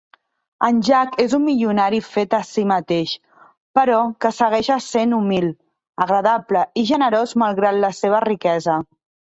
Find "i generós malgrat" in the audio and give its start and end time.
6.85-7.81